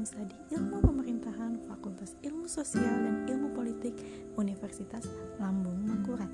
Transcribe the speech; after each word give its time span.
Syamsadi, 0.00 0.56
Ilmu 0.56 0.80
Pemerintahan, 0.80 1.60
Fakultas 1.68 2.16
Ilmu 2.24 2.48
Sosial 2.48 3.04
dan 3.04 3.28
Ilmu 3.28 3.52
Politik, 3.52 3.92
Universitas 4.40 5.04
Lambung 5.36 5.76
Mangkurat. 5.76 6.32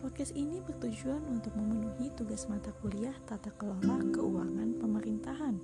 Podcast 0.00 0.32
ini 0.32 0.56
bertujuan 0.64 1.20
untuk 1.28 1.52
memenuhi 1.60 2.08
tugas 2.16 2.48
mata 2.48 2.72
kuliah 2.80 3.12
Tata 3.28 3.52
Kelola 3.52 4.00
Keuangan 4.00 4.80
Pemerintahan. 4.80 5.60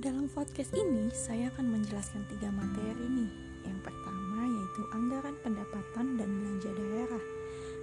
Dalam 0.00 0.24
podcast 0.32 0.72
ini, 0.72 1.12
saya 1.12 1.52
akan 1.52 1.68
menjelaskan 1.68 2.24
tiga 2.32 2.48
materi 2.48 3.12
nih. 3.12 3.32
Yang 3.68 3.92
pertama 3.92 4.40
yaitu 4.48 4.82
anggaran 4.96 5.36
pendapatan 5.44 6.16
dan 6.16 6.28
belanja 6.32 6.70
daerah, 6.72 7.24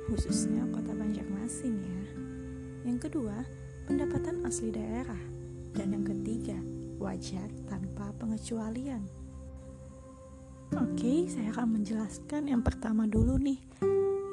khususnya 0.09 0.65
kota 0.73 0.97
Banjarmasin 0.97 1.85
ya. 1.85 2.01
Yang 2.89 2.97
kedua, 3.13 3.45
pendapatan 3.85 4.41
asli 4.41 4.73
daerah. 4.73 5.21
Dan 5.75 5.91
yang 5.91 6.07
ketiga, 6.07 6.55
wajar 6.99 7.47
tanpa 7.67 8.11
pengecualian. 8.15 9.03
Oke, 10.75 11.29
saya 11.29 11.53
akan 11.53 11.79
menjelaskan 11.79 12.49
yang 12.49 12.65
pertama 12.65 13.05
dulu 13.05 13.37
nih, 13.37 13.61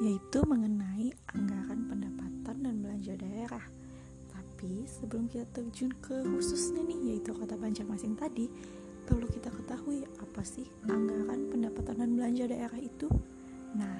yaitu 0.01 0.41
mengenai 0.43 1.13
anggaran 1.31 1.85
pendapatan 1.87 2.55
dan 2.65 2.75
belanja 2.81 3.13
daerah. 3.15 3.65
Tapi 4.33 4.83
sebelum 4.89 5.29
kita 5.29 5.45
terjun 5.53 5.93
ke 6.01 6.25
khususnya 6.25 6.81
nih, 6.83 7.13
yaitu 7.13 7.31
kota 7.37 7.53
Banjarmasin 7.53 8.17
tadi, 8.17 8.49
perlu 9.05 9.29
kita 9.29 9.51
ketahui 9.53 10.03
apa 10.19 10.41
sih 10.41 10.65
anggaran 10.89 11.47
pendapatan 11.51 11.95
dan 12.01 12.09
belanja 12.17 12.43
daerah 12.49 12.79
itu? 12.81 13.07
Nah, 13.77 13.97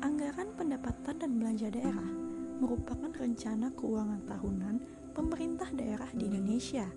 anggaran 0.00 0.52
pendapatan 0.54 1.14
dan 1.18 1.30
belanja 1.36 1.68
daerah 1.72 2.08
merupakan 2.62 3.12
rencana 3.12 3.68
keuangan 3.76 4.22
tahunan 4.24 4.74
pemerintah 5.12 5.68
daerah 5.76 6.08
di 6.16 6.24
Indonesia 6.28 6.88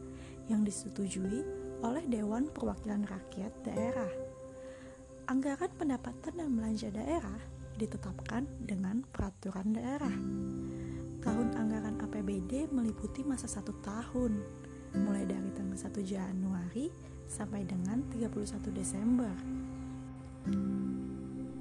yang 0.49 0.65
disetujui 0.65 1.45
oleh 1.85 2.03
Dewan 2.09 2.49
Perwakilan 2.49 3.05
Rakyat 3.05 3.53
Daerah. 3.63 4.11
Anggaran 5.29 5.69
pendapatan 5.77 6.33
dan 6.41 6.49
belanja 6.57 6.89
daerah 6.89 7.37
ditetapkan 7.77 8.49
dengan 8.65 9.05
peraturan 9.13 9.77
daerah. 9.77 10.15
Tahun 11.21 11.47
anggaran 11.53 12.01
APBD 12.01 12.67
meliputi 12.73 13.21
masa 13.21 13.45
satu 13.45 13.71
tahun, 13.85 14.41
mulai 14.97 15.29
dari 15.29 15.53
tanggal 15.53 15.77
1 15.77 16.01
Januari 16.01 16.89
sampai 17.29 17.61
dengan 17.69 18.01
31 18.09 18.73
Desember. 18.73 19.31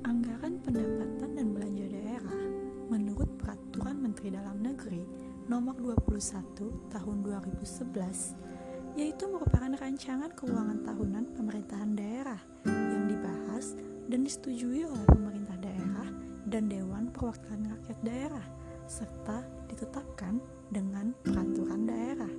Anggaran 0.00 0.64
pendapatan 0.64 1.30
dan 1.36 1.46
belanja 1.52 1.86
daerah 1.92 2.40
menurut 2.88 3.28
Peraturan 3.36 4.00
Menteri 4.00 4.32
Dalam 4.32 4.64
Negeri 4.64 5.04
nomor 5.44 5.76
21 5.76 6.88
tahun 6.88 7.16
2011 7.20 8.57
yaitu 8.98 9.30
merupakan 9.30 9.70
rancangan 9.78 10.34
keuangan 10.34 10.82
tahunan 10.82 11.24
pemerintahan 11.38 11.94
daerah 11.94 12.40
yang 12.66 13.06
dibahas 13.06 13.78
dan 14.10 14.26
disetujui 14.26 14.82
oleh 14.82 15.06
pemerintah 15.06 15.54
daerah 15.62 16.10
dan 16.50 16.66
Dewan 16.66 17.14
Perwakilan 17.14 17.78
Rakyat 17.78 17.98
Daerah 18.02 18.46
serta 18.90 19.46
ditetapkan 19.70 20.42
dengan 20.74 21.14
peraturan 21.22 21.86
daerah. 21.86 22.32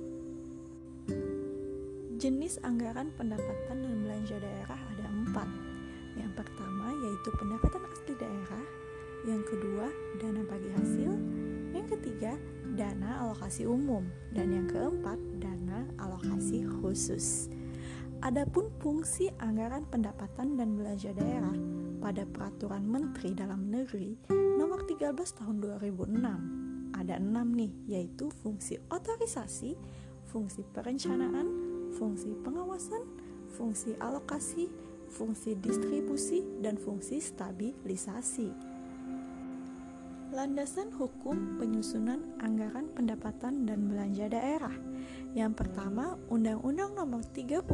Jenis 2.20 2.60
anggaran 2.60 3.08
pendapatan 3.16 3.80
dan 3.80 3.96
belanja 4.04 4.36
daerah 4.36 4.76
ada 4.76 5.06
empat. 5.08 5.48
Yang 6.20 6.44
pertama 6.44 6.92
yaitu 6.92 7.28
pendapatan 7.40 7.82
asli 7.88 8.12
daerah, 8.20 8.64
yang 9.24 9.40
kedua 9.48 9.88
dana 10.20 10.44
bagi 10.44 10.68
hasil, 10.76 11.12
yang 11.72 11.86
ketiga 11.88 12.36
dana 12.76 13.24
alokasi 13.24 13.64
umum, 13.64 14.04
dan 14.36 14.52
yang 14.52 14.68
keempat, 14.68 15.16
alokasi 16.20 16.68
khusus. 16.68 17.48
Adapun 18.20 18.68
fungsi 18.84 19.32
anggaran 19.40 19.88
pendapatan 19.88 20.60
dan 20.60 20.76
belanja 20.76 21.16
daerah 21.16 21.56
pada 22.04 22.28
Peraturan 22.28 22.84
Menteri 22.84 23.32
Dalam 23.32 23.72
Negeri 23.72 24.12
Nomor 24.28 24.84
13 24.84 25.16
Tahun 25.16 25.56
2006 25.80 26.92
ada 27.00 27.16
enam 27.16 27.56
nih, 27.56 27.72
yaitu 27.88 28.28
fungsi 28.44 28.76
otorisasi, 28.92 29.72
fungsi 30.28 30.60
perencanaan, 30.76 31.48
fungsi 31.96 32.36
pengawasan, 32.44 33.00
fungsi 33.56 33.96
alokasi, 33.96 34.68
fungsi 35.08 35.56
distribusi, 35.56 36.44
dan 36.60 36.76
fungsi 36.76 37.24
stabilisasi. 37.24 38.69
Landasan 40.30 40.94
hukum 40.94 41.58
penyusunan 41.58 42.22
anggaran 42.38 42.86
pendapatan 42.94 43.66
dan 43.66 43.90
belanja 43.90 44.30
daerah. 44.30 44.70
Yang 45.34 45.58
pertama, 45.58 46.14
Undang-Undang 46.30 46.94
Nomor 46.94 47.26
32 47.34 47.66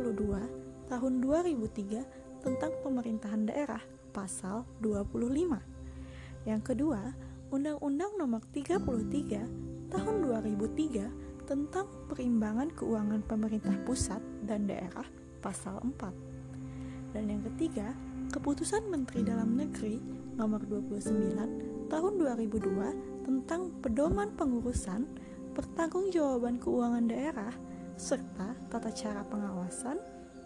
Tahun 0.88 1.12
2003 1.20 2.40
tentang 2.40 2.72
Pemerintahan 2.80 3.44
Daerah 3.44 3.84
Pasal 4.08 4.64
25. 4.80 6.48
Yang 6.48 6.62
kedua, 6.64 7.12
Undang-Undang 7.52 8.16
Nomor 8.16 8.40
33 8.48 9.92
Tahun 9.92 10.16
2003 10.24 11.44
tentang 11.44 11.86
Perimbangan 12.08 12.72
Keuangan 12.72 13.20
Pemerintah 13.20 13.76
Pusat 13.84 14.24
dan 14.48 14.64
Daerah 14.64 15.04
Pasal 15.44 15.76
4. 15.84 17.12
Dan 17.12 17.28
yang 17.28 17.44
ketiga, 17.52 17.92
Keputusan 18.26 18.90
Menteri 18.90 19.22
Dalam 19.22 19.54
Negeri 19.54 20.02
Nomor 20.34 20.66
29 20.66 21.86
tahun 21.86 22.12
2002 22.18 23.22
tentang 23.22 23.70
pedoman 23.78 24.34
pengurusan, 24.34 25.06
pertanggungjawaban 25.54 26.58
keuangan 26.58 27.06
daerah, 27.06 27.54
serta 27.94 28.58
tata 28.68 28.90
cara 28.90 29.22
pengawasan, 29.30 29.96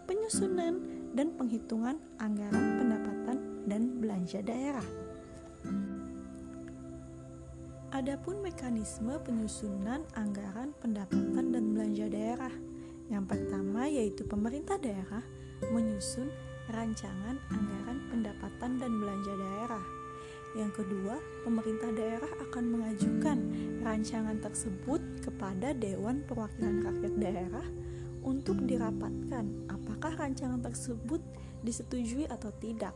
penyusunan, 0.05 0.77
dan 1.17 1.33
penghitungan 1.35 1.97
anggaran 2.21 2.79
pendapatan 2.79 3.37
dan 3.65 3.81
belanja 3.99 4.39
daerah. 4.45 4.87
Adapun 7.91 8.39
mekanisme 8.39 9.19
penyusunan 9.25 10.05
anggaran 10.15 10.71
pendapatan 10.79 11.45
dan 11.51 11.63
belanja 11.75 12.07
daerah. 12.07 12.53
Yang 13.11 13.25
pertama 13.27 13.91
yaitu 13.91 14.23
pemerintah 14.23 14.79
daerah 14.79 15.19
menyusun 15.75 16.31
rancangan 16.69 17.41
anggaran 17.49 17.97
pendapatan 18.13 18.77
dan 18.77 18.91
belanja 19.01 19.33
daerah 19.33 20.01
yang 20.51 20.71
kedua, 20.75 21.15
pemerintah 21.47 21.95
daerah 21.95 22.27
akan 22.43 22.63
mengajukan 22.75 23.37
rancangan 23.87 24.35
tersebut 24.43 24.99
kepada 25.23 25.71
Dewan 25.71 26.27
Perwakilan 26.27 26.83
Rakyat 26.83 27.13
Daerah 27.15 27.67
untuk 28.19 28.59
dirapatkan 28.67 29.71
apakah 29.71 30.11
rancangan 30.19 30.59
tersebut 30.59 31.23
disetujui 31.63 32.27
atau 32.27 32.51
tidak. 32.59 32.91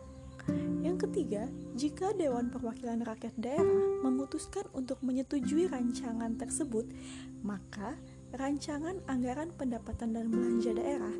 Yang 0.83 1.07
ketiga, 1.07 1.47
jika 1.79 2.11
Dewan 2.11 2.51
Perwakilan 2.51 3.07
Rakyat 3.07 3.39
Daerah 3.39 4.03
memutuskan 4.03 4.67
untuk 4.75 4.99
menyetujui 4.99 5.71
rancangan 5.71 6.35
tersebut, 6.35 6.85
maka 7.39 7.95
rancangan 8.35 8.99
anggaran 9.07 9.55
pendapatan 9.55 10.11
dan 10.11 10.27
belanja 10.27 10.75
daerah 10.75 11.15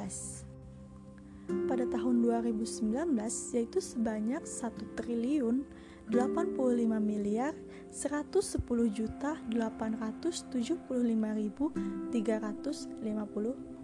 pada 1.69 1.85
tahun 1.85 2.15
2019 2.25 3.13
yaitu 3.53 3.85
sebanyak 3.85 4.41
1 4.41 4.97
triliun 4.97 5.69
85 6.09 6.49
miliar 6.97 7.53
110 7.93 8.57
juta 8.89 9.37
875.350 9.53 12.17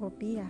rupiah. 0.01 0.49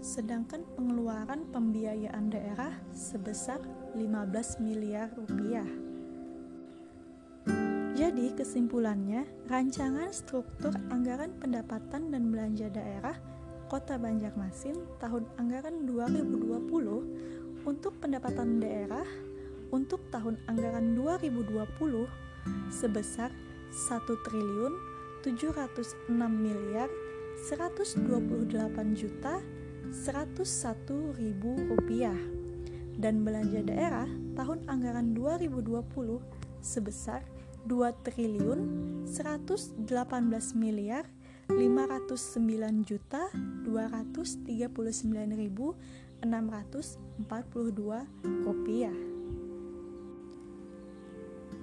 Sedangkan 0.00 0.64
pengeluaran 0.72 1.52
pembiayaan 1.52 2.32
daerah 2.32 2.72
sebesar 2.96 3.60
15 3.92 4.64
miliar 4.64 5.12
rupiah. 5.20 5.68
Jadi 7.94 8.34
kesimpulannya, 8.34 9.22
rancangan 9.46 10.10
struktur 10.10 10.74
anggaran 10.90 11.30
pendapatan 11.38 12.10
dan 12.10 12.26
belanja 12.26 12.66
daerah 12.66 13.14
Kota 13.70 13.94
Banjarmasin 14.02 14.74
tahun 14.98 15.30
anggaran 15.38 15.86
2020 15.86 17.62
untuk 17.62 17.94
pendapatan 18.02 18.58
daerah 18.58 19.06
untuk 19.70 20.02
tahun 20.10 20.42
anggaran 20.50 20.98
2020 20.98 21.54
sebesar 22.74 23.30
1 23.70 24.26
triliun 24.26 24.74
706 25.22 26.10
miliar 26.18 26.90
128 27.46 28.10
juta 28.98 29.38
101 29.94 31.14
ribu 31.14 31.50
rupiah. 31.70 32.18
Dan 32.98 33.22
belanja 33.22 33.62
daerah 33.62 34.10
tahun 34.34 34.66
anggaran 34.66 35.14
2020 35.14 35.78
sebesar 36.58 37.22
2 37.64 38.04
triliun 38.04 38.60
118 39.08 39.80
miliar 40.56 41.04
509 41.48 42.88
juta 42.88 43.28
239.642 43.64 46.24
rupiah. 48.44 48.96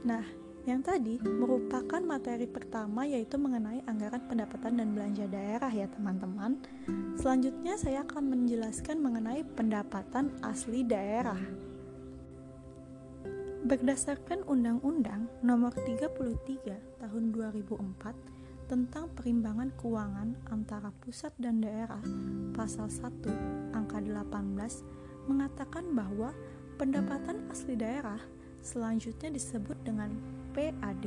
Nah, 0.02 0.26
Yang 0.62 0.94
tadi 0.94 1.18
merupakan 1.26 1.98
materi 2.06 2.46
pertama 2.46 3.02
yaitu 3.02 3.34
mengenai 3.42 3.82
anggaran 3.90 4.22
pendapatan 4.30 4.78
dan 4.78 4.94
belanja 4.94 5.26
daerah 5.26 5.74
ya 5.74 5.90
teman-teman. 5.90 6.62
Selanjutnya 7.18 7.82
saya 7.82 8.06
akan 8.06 8.30
menjelaskan 8.30 9.02
mengenai 9.02 9.42
pendapatan 9.58 10.30
asli 10.46 10.86
daerah. 10.86 11.42
Berdasarkan 13.62 14.42
Undang-Undang 14.50 15.46
Nomor 15.46 15.70
33 15.86 16.98
Tahun 16.98 17.24
2004 17.30 18.66
tentang 18.66 19.06
perimbangan 19.14 19.70
keuangan 19.78 20.34
antara 20.50 20.90
pusat 21.06 21.30
dan 21.38 21.62
daerah, 21.62 22.02
pasal 22.58 22.90
1 22.90 23.22
angka 23.78 24.02
18 24.02 25.30
mengatakan 25.30 25.94
bahwa 25.94 26.34
pendapatan 26.82 27.46
asli 27.54 27.78
daerah 27.78 28.18
selanjutnya 28.66 29.30
disebut 29.30 29.78
dengan 29.86 30.10
PAD 30.58 31.06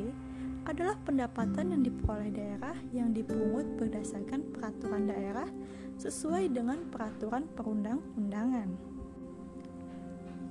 adalah 0.71 0.95
pendapatan 1.03 1.75
yang 1.75 1.83
diperoleh 1.83 2.31
daerah 2.31 2.79
yang 2.95 3.11
dipungut 3.11 3.67
berdasarkan 3.83 4.47
peraturan 4.55 5.11
daerah 5.11 5.51
sesuai 5.99 6.55
dengan 6.55 6.87
peraturan 6.87 7.51
perundang-undangan. 7.59 8.94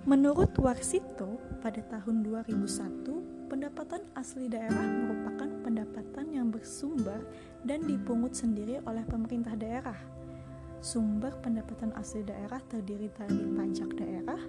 Menurut 0.04 0.52
Warsito, 0.60 1.40
pada 1.64 1.80
tahun 1.88 2.28
2001, 2.28 3.48
pendapatan 3.48 4.04
asli 4.20 4.52
daerah 4.52 4.84
merupakan 4.84 5.48
pendapatan 5.64 6.28
yang 6.28 6.52
bersumber 6.52 7.24
dan 7.64 7.88
dipungut 7.88 8.36
sendiri 8.36 8.84
oleh 8.84 9.00
pemerintah 9.08 9.56
daerah. 9.56 9.96
Sumber 10.84 11.32
pendapatan 11.40 11.96
asli 11.96 12.20
daerah 12.28 12.60
terdiri 12.68 13.08
dari 13.16 13.48
pajak 13.56 13.96
daerah, 13.96 14.42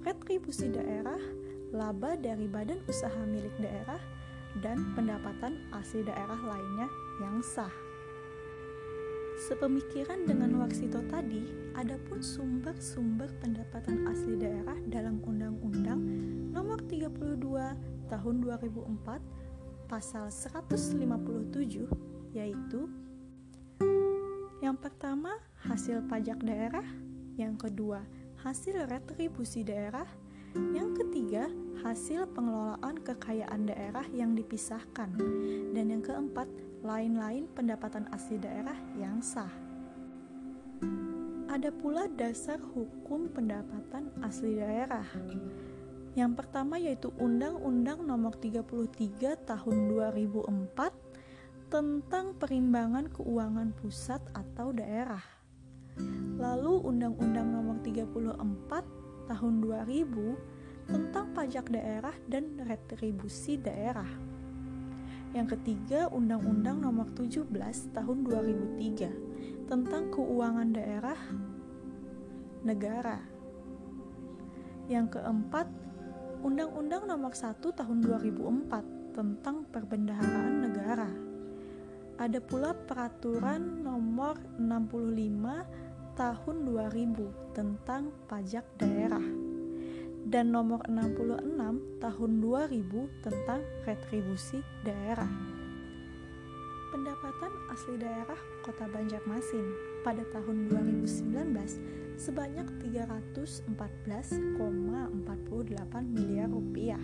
retribusi 0.00 0.72
daerah, 0.72 1.20
laba 1.76 2.16
dari 2.16 2.48
badan 2.48 2.80
usaha 2.88 3.20
milik 3.28 3.52
daerah, 3.60 4.00
dan 4.64 4.96
pendapatan 4.96 5.60
asli 5.76 6.00
daerah 6.08 6.40
lainnya 6.40 6.88
yang 7.20 7.44
sah. 7.44 7.91
Sepemikiran 9.42 10.22
dengan 10.22 10.54
Waksito 10.62 11.02
tadi, 11.10 11.42
adapun 11.74 12.22
sumber-sumber 12.22 13.26
pendapatan 13.42 14.06
asli 14.06 14.38
daerah 14.38 14.78
dalam 14.86 15.18
Undang-Undang 15.18 15.98
Nomor 16.54 16.78
32 16.86 17.42
Tahun 18.06 18.34
2004 18.38 19.90
Pasal 19.90 20.30
157 20.30 21.10
yaitu 22.38 22.86
yang 24.62 24.78
pertama 24.78 25.42
hasil 25.66 26.06
pajak 26.06 26.38
daerah, 26.46 26.86
yang 27.34 27.58
kedua 27.58 28.06
hasil 28.46 28.86
retribusi 28.86 29.66
daerah, 29.66 30.06
yang 30.70 30.94
ketiga, 30.94 31.50
hasil 31.82 32.30
pengelolaan 32.30 32.94
kekayaan 33.02 33.66
daerah 33.66 34.06
yang 34.14 34.38
dipisahkan. 34.38 35.18
Dan 35.74 35.90
yang 35.90 36.02
keempat, 36.02 36.46
lain-lain 36.82 37.46
pendapatan 37.54 38.10
asli 38.10 38.42
daerah 38.42 38.74
yang 38.98 39.22
sah. 39.22 39.50
Ada 41.46 41.70
pula 41.70 42.10
dasar 42.10 42.58
hukum 42.58 43.30
pendapatan 43.30 44.10
asli 44.18 44.58
daerah. 44.58 45.06
Yang 46.18 46.32
pertama 46.44 46.76
yaitu 46.76 47.14
Undang-Undang 47.16 48.02
Nomor 48.04 48.34
33 48.36 49.46
Tahun 49.46 49.76
2004 49.94 51.72
tentang 51.72 52.36
perimbangan 52.36 53.08
keuangan 53.08 53.72
pusat 53.78 54.20
atau 54.34 54.74
daerah. 54.74 55.22
Lalu 56.36 56.82
Undang-Undang 56.82 57.48
Nomor 57.48 57.78
34 57.80 59.30
tahun 59.30 59.54
2000 59.64 60.90
tentang 60.90 61.26
pajak 61.30 61.70
daerah 61.70 62.12
dan 62.26 62.58
retribusi 62.66 63.56
daerah. 63.56 64.31
Yang 65.32 65.56
ketiga, 65.56 66.12
Undang-Undang 66.12 66.84
Nomor 66.84 67.08
17 67.16 67.48
Tahun 67.96 68.18
2003 68.20 69.64
tentang 69.64 70.12
keuangan 70.12 70.68
daerah 70.76 71.16
negara. 72.60 73.16
Yang 74.92 75.16
keempat, 75.16 75.72
Undang-Undang 76.44 77.08
Nomor 77.08 77.32
1 77.32 77.64
Tahun 77.64 77.98
2004 78.04 79.16
tentang 79.16 79.64
perbendaharaan 79.72 80.56
negara. 80.68 81.08
Ada 82.20 82.36
pula 82.44 82.76
Peraturan 82.76 83.80
Nomor 83.80 84.36
65 84.60 86.12
tahun 86.12 86.56
2000 86.68 87.56
tentang 87.56 88.12
pajak 88.28 88.68
daerah 88.76 89.41
dan 90.26 90.54
nomor 90.54 90.82
66 90.86 92.02
tahun 92.02 92.30
2000 92.38 93.24
tentang 93.24 93.60
retribusi 93.86 94.62
daerah. 94.86 95.30
Pendapatan 96.92 97.52
asli 97.72 97.96
daerah 97.96 98.36
Kota 98.60 98.84
Banjarmasin 98.86 99.66
pada 100.04 100.22
tahun 100.30 100.68
2019 100.68 102.20
sebanyak 102.20 102.68
314,48 102.84 103.72
miliar 106.12 106.52
rupiah 106.52 107.00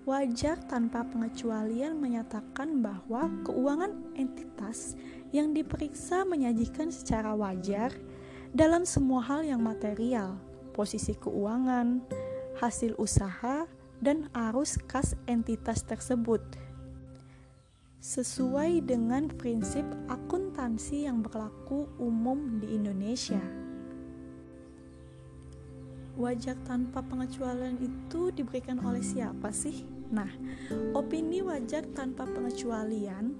wajar 0.06 0.62
tanpa 0.70 1.02
pengecualian 1.02 1.98
menyatakan 1.98 2.78
bahwa 2.78 3.26
keuangan 3.42 3.90
entitas 4.14 4.94
yang 5.34 5.50
diperiksa 5.50 6.22
menyajikan 6.22 6.94
secara 6.94 7.34
wajar 7.34 7.90
dalam 8.54 8.86
semua 8.86 9.18
hal 9.26 9.42
yang 9.42 9.58
material, 9.58 10.38
posisi 10.70 11.18
keuangan, 11.18 12.06
hasil 12.62 12.94
usaha, 13.02 13.66
dan 14.00 14.28
arus 14.32 14.76
kas 14.88 15.16
entitas 15.26 15.84
tersebut. 15.84 16.42
Sesuai 18.00 18.86
dengan 18.86 19.26
prinsip 19.26 19.84
akuntansi 20.06 21.08
yang 21.08 21.26
berlaku 21.26 21.90
umum 21.98 22.60
di 22.62 22.76
Indonesia. 22.76 23.42
wajar 26.16 26.56
tanpa 26.64 27.04
pengecualian 27.04 27.76
itu 27.76 28.32
diberikan 28.32 28.80
oleh 28.80 29.04
siapa 29.04 29.52
sih? 29.52 29.84
Nah, 30.08 30.32
opini 30.96 31.44
wajar 31.44 31.84
tanpa 31.92 32.24
pengecualian 32.24 33.36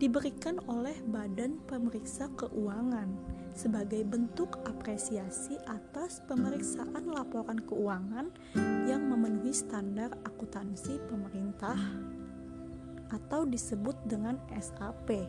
diberikan 0.00 0.56
oleh 0.64 0.96
Badan 1.12 1.60
Pemeriksa 1.68 2.32
Keuangan 2.32 3.12
sebagai 3.52 4.00
bentuk 4.08 4.56
apresiasi 4.64 5.60
atas 5.68 6.24
pemeriksaan 6.24 7.04
laporan 7.04 7.60
keuangan 7.68 8.32
yang 8.88 9.04
memenuhi 9.04 9.52
standar 9.52 10.16
akuntansi 10.24 10.96
pemerintah 11.04 11.76
atau 13.12 13.44
disebut 13.44 13.92
dengan 14.08 14.40
SAP 14.56 15.28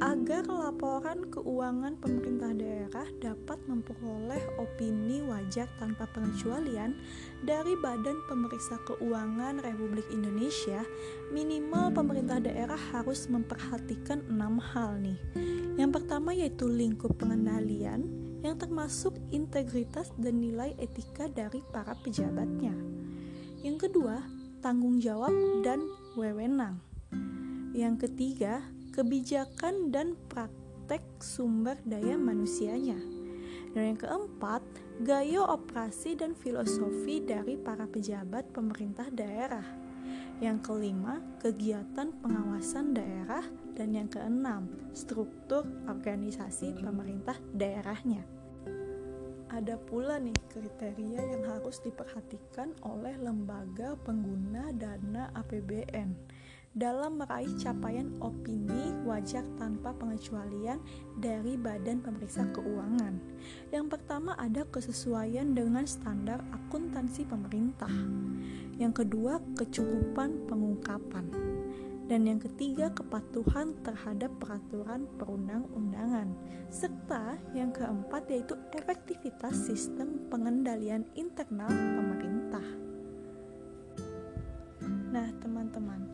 agar 0.00 0.44
laporan 0.44 1.32
keuangan 1.32 1.96
pemerintah 1.96 2.52
daerah 2.52 3.08
dapat 3.16 3.56
memperoleh 3.64 4.40
opini 4.60 5.24
wajar 5.24 5.64
tanpa 5.80 6.04
pengecualian 6.12 6.92
dari 7.48 7.72
Badan 7.80 8.20
Pemeriksa 8.28 8.76
Keuangan 8.84 9.64
Republik 9.64 10.04
Indonesia, 10.12 10.84
minimal 11.32 11.96
pemerintah 11.96 12.44
daerah 12.44 12.78
harus 12.92 13.24
memperhatikan 13.32 14.20
enam 14.28 14.60
hal 14.60 15.00
nih. 15.00 15.16
Yang 15.80 15.90
pertama 15.96 16.36
yaitu 16.36 16.68
lingkup 16.68 17.16
pengendalian 17.16 18.04
yang 18.44 18.56
termasuk 18.56 19.16
integritas 19.32 20.12
dan 20.20 20.40
nilai 20.40 20.76
etika 20.76 21.28
dari 21.28 21.64
para 21.72 21.96
pejabatnya. 22.04 22.72
Yang 23.60 23.88
kedua, 23.88 24.24
tanggung 24.60 25.00
jawab 25.00 25.32
dan 25.64 25.80
wewenang. 26.16 26.80
Yang 27.76 28.08
ketiga, 28.08 28.64
kebijakan 29.00 29.88
dan 29.88 30.12
praktek 30.28 31.00
sumber 31.24 31.80
daya 31.88 32.20
manusianya. 32.20 33.00
Dan 33.72 33.96
yang 33.96 33.98
keempat, 33.98 34.60
gaya 35.00 35.40
operasi 35.40 36.20
dan 36.20 36.36
filosofi 36.36 37.24
dari 37.24 37.56
para 37.56 37.88
pejabat 37.88 38.52
pemerintah 38.52 39.08
daerah. 39.08 39.64
Yang 40.44 40.68
kelima, 40.68 41.16
kegiatan 41.40 42.12
pengawasan 42.20 42.92
daerah 42.92 43.40
dan 43.72 43.96
yang 43.96 44.08
keenam, 44.12 44.68
struktur 44.92 45.64
organisasi 45.88 46.76
pemerintah 46.84 47.40
daerahnya. 47.56 48.20
Ada 49.48 49.80
pula 49.80 50.20
nih 50.20 50.36
kriteria 50.52 51.20
yang 51.24 51.44
harus 51.48 51.80
diperhatikan 51.80 52.76
oleh 52.84 53.16
lembaga 53.16 53.96
pengguna 54.04 54.76
dana 54.76 55.32
APBN 55.32 56.39
dalam 56.70 57.18
meraih 57.18 57.50
capaian 57.58 58.06
opini 58.22 58.94
wajar 59.02 59.42
tanpa 59.58 59.90
pengecualian 59.90 60.78
dari 61.18 61.58
Badan 61.58 61.98
Pemeriksa 61.98 62.46
Keuangan. 62.54 63.18
Yang 63.74 63.86
pertama 63.90 64.38
ada 64.38 64.62
kesesuaian 64.70 65.50
dengan 65.50 65.82
standar 65.82 66.38
akuntansi 66.54 67.26
pemerintah. 67.26 67.90
Yang 68.78 69.02
kedua, 69.02 69.42
kecukupan 69.58 70.46
pengungkapan. 70.46 71.26
Dan 72.06 72.26
yang 72.26 72.38
ketiga, 72.42 72.90
kepatuhan 72.90 73.74
terhadap 73.82 74.30
peraturan 74.38 75.06
perundang-undangan. 75.18 76.26
Serta 76.70 77.38
yang 77.54 77.74
keempat 77.74 78.30
yaitu 78.30 78.54
efektivitas 78.74 79.54
sistem 79.66 80.26
pengendalian 80.30 81.06
internal 81.18 81.70
pemerintah. 81.70 82.66
Nah, 85.10 85.26
teman-teman, 85.42 86.06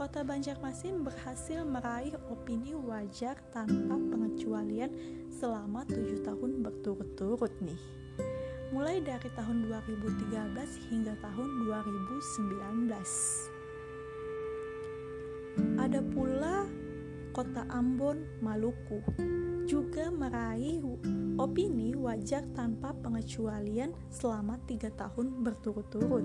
Kota 0.00 0.24
Banjarmasin 0.24 1.04
berhasil 1.04 1.60
meraih 1.60 2.16
opini 2.32 2.72
wajar 2.72 3.36
tanpa 3.52 4.00
pengecualian 4.00 4.88
selama 5.28 5.84
tujuh 5.84 6.24
tahun 6.24 6.64
berturut-turut 6.64 7.52
nih. 7.60 7.76
Mulai 8.72 9.04
dari 9.04 9.28
tahun 9.36 9.68
2013 9.68 10.88
hingga 10.88 11.12
tahun 11.20 11.48
2019. 11.68 12.96
Ada 15.76 16.00
pula 16.00 16.64
Kota 17.36 17.68
Ambon, 17.68 18.24
Maluku 18.40 19.04
juga 19.68 20.08
meraih 20.08 20.80
opini 21.36 21.92
wajar 21.92 22.48
tanpa 22.56 22.96
pengecualian 23.04 23.92
selama 24.08 24.56
tiga 24.64 24.88
tahun 24.96 25.44
berturut-turut. 25.44 26.24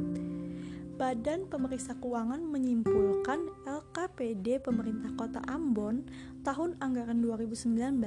Badan 0.95 1.51
Pemeriksa 1.51 1.91
Keuangan 1.99 2.39
menyimpulkan 2.39 3.51
LKPD 3.67 4.63
Pemerintah 4.63 5.11
Kota 5.19 5.43
Ambon 5.43 6.07
tahun 6.47 6.79
anggaran 6.79 7.19
2019 7.19 7.99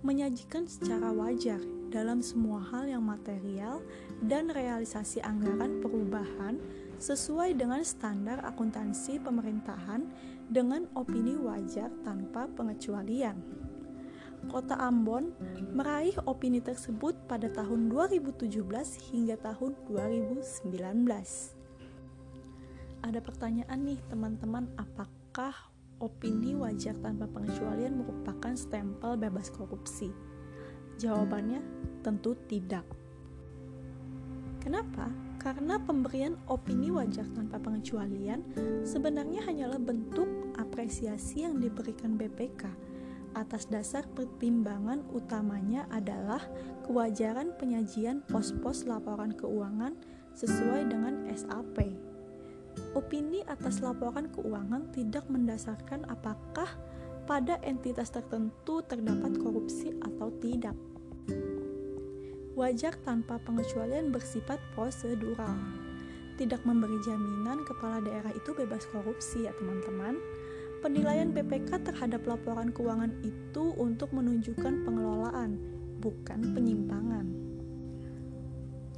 menyajikan 0.00 0.64
secara 0.64 1.12
wajar 1.12 1.60
dalam 1.92 2.24
semua 2.24 2.64
hal 2.72 2.88
yang 2.88 3.04
material 3.04 3.84
dan 4.24 4.48
realisasi 4.48 5.20
anggaran 5.20 5.84
perubahan 5.84 6.56
sesuai 6.96 7.52
dengan 7.52 7.84
standar 7.84 8.40
akuntansi 8.48 9.20
pemerintahan 9.20 10.08
dengan 10.48 10.88
opini 10.96 11.36
wajar 11.36 11.92
tanpa 12.00 12.48
pengecualian. 12.56 13.36
Kota 14.48 14.80
Ambon 14.80 15.36
meraih 15.76 16.16
opini 16.24 16.64
tersebut 16.64 17.12
pada 17.28 17.52
tahun 17.52 17.92
2017 17.92 18.56
hingga 19.12 19.36
tahun 19.36 19.76
2019 19.84 21.65
ada 23.06 23.22
pertanyaan 23.22 23.86
nih 23.86 24.02
teman-teman 24.10 24.66
apakah 24.74 25.54
opini 26.02 26.58
wajar 26.58 26.98
tanpa 26.98 27.30
pengecualian 27.30 28.02
merupakan 28.02 28.50
stempel 28.58 29.14
bebas 29.14 29.46
korupsi? 29.54 30.10
Jawabannya 30.98 31.62
tentu 32.02 32.34
tidak. 32.50 32.82
Kenapa? 34.58 35.06
Karena 35.38 35.78
pemberian 35.78 36.34
opini 36.50 36.90
wajar 36.90 37.30
tanpa 37.30 37.62
pengecualian 37.62 38.42
sebenarnya 38.82 39.46
hanyalah 39.46 39.78
bentuk 39.78 40.26
apresiasi 40.58 41.46
yang 41.46 41.62
diberikan 41.62 42.18
BPK 42.18 42.66
atas 43.38 43.70
dasar 43.70 44.02
pertimbangan 44.18 45.06
utamanya 45.14 45.86
adalah 45.94 46.42
kewajaran 46.82 47.54
penyajian 47.54 48.26
pos-pos 48.26 48.82
laporan 48.82 49.30
keuangan 49.30 49.94
sesuai 50.34 50.90
dengan 50.90 51.22
SAP 51.30 52.05
opini 52.96 53.44
atas 53.46 53.84
laporan 53.84 54.28
keuangan 54.32 54.92
tidak 54.92 55.24
mendasarkan 55.28 56.04
apakah 56.08 56.68
pada 57.26 57.58
entitas 57.66 58.14
tertentu 58.14 58.80
terdapat 58.86 59.34
korupsi 59.36 59.92
atau 60.00 60.30
tidak. 60.38 60.78
Wajar 62.56 62.96
tanpa 63.04 63.36
pengecualian 63.44 64.14
bersifat 64.14 64.56
prosedural, 64.72 65.52
tidak 66.40 66.64
memberi 66.64 66.96
jaminan 67.04 67.64
kepala 67.68 68.00
daerah 68.00 68.32
itu 68.32 68.56
bebas 68.56 68.88
korupsi 68.88 69.44
ya 69.44 69.52
teman-teman. 69.60 70.16
Penilaian 70.80 71.32
BPK 71.32 71.82
terhadap 71.82 72.24
laporan 72.28 72.70
keuangan 72.70 73.12
itu 73.24 73.74
untuk 73.76 74.12
menunjukkan 74.12 74.86
pengelolaan, 74.86 75.58
bukan 76.00 76.54
penyimpangan. 76.54 77.45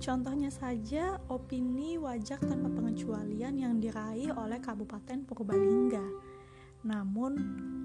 Contohnya 0.09 0.49
saja 0.49 1.21
opini 1.29 2.01
wajar 2.01 2.41
tanpa 2.41 2.73
pengecualian 2.73 3.61
yang 3.61 3.77
diraih 3.77 4.33
oleh 4.33 4.57
Kabupaten 4.57 5.21
Purbalingga. 5.29 6.01
Namun, 6.81 7.37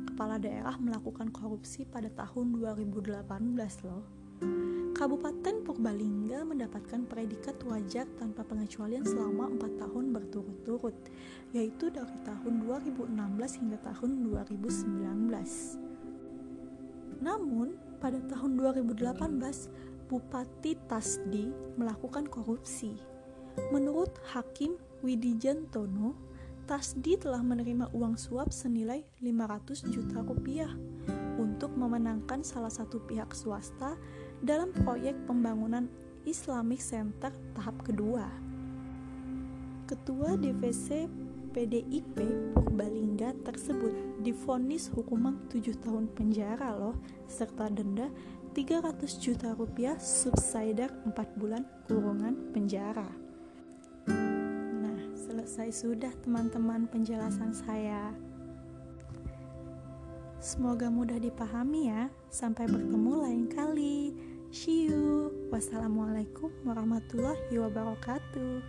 kepala 0.07 0.39
daerah 0.39 0.79
melakukan 0.79 1.35
korupsi 1.35 1.83
pada 1.83 2.07
tahun 2.07 2.63
2018 2.63 3.27
loh. 3.83 4.07
Kabupaten 4.95 5.67
Purbalingga 5.67 6.47
mendapatkan 6.47 7.03
predikat 7.11 7.59
wajar 7.67 8.07
tanpa 8.15 8.47
pengecualian 8.47 9.03
selama 9.03 9.51
4 9.59 9.83
tahun 9.83 10.15
berturut-turut, 10.15 10.95
yaitu 11.51 11.91
dari 11.91 12.23
tahun 12.23 12.63
2016 12.63 13.59
hingga 13.59 13.83
tahun 13.83 14.31
2019. 14.31 15.75
Namun, 17.19 17.75
pada 17.99 18.23
tahun 18.31 18.55
2018 18.55 19.91
Bupati 20.13 20.77
Tasdi 20.85 21.49
melakukan 21.73 22.29
korupsi. 22.29 22.93
Menurut 23.73 24.13
Hakim 24.29 24.77
Widijan 25.01 25.65
Tono, 25.73 26.13
Tasdi 26.69 27.17
telah 27.17 27.41
menerima 27.41 27.89
uang 27.97 28.13
suap 28.13 28.53
senilai 28.53 29.01
500 29.25 29.89
juta 29.89 30.21
rupiah 30.21 30.69
untuk 31.41 31.73
memenangkan 31.73 32.45
salah 32.45 32.69
satu 32.69 33.01
pihak 33.09 33.33
swasta 33.33 33.97
dalam 34.37 34.69
proyek 34.85 35.17
pembangunan 35.25 35.89
Islamic 36.29 36.77
Center 36.77 37.33
tahap 37.57 37.81
kedua. 37.81 38.29
Ketua 39.89 40.37
DVC 40.37 41.09
PDIP 41.57 42.17
Purbalingga 42.53 43.33
tersebut 43.41 44.21
difonis 44.21 44.93
hukuman 44.93 45.41
7 45.49 45.73
tahun 45.81 46.05
penjara 46.13 46.69
loh 46.77 47.01
serta 47.25 47.73
denda 47.73 48.13
300 48.53 49.17
juta 49.17 49.49
rupiah 49.57 49.97
subsider 49.97 50.93
4 51.09 51.41
bulan 51.41 51.65
kurungan 51.89 52.53
penjara. 52.53 53.09
Nah, 54.77 55.01
selesai 55.17 55.73
sudah 55.73 56.13
teman-teman 56.21 56.85
penjelasan 56.85 57.49
saya. 57.49 58.13
Semoga 60.37 60.93
mudah 60.93 61.17
dipahami 61.17 61.89
ya. 61.89 62.13
Sampai 62.29 62.69
bertemu 62.69 63.25
lain 63.25 63.49
kali. 63.49 64.13
See 64.53 64.85
you. 64.85 65.33
Wassalamualaikum 65.49 66.53
warahmatullahi 66.61 67.57
wabarakatuh. 67.57 68.61